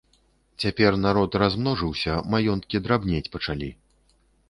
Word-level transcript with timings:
Цяпер 0.63 0.97
народ 1.03 1.37
размножыўся, 1.43 2.17
маёнткі 2.35 2.85
драбнець 2.89 3.25
пачалі. 3.37 3.75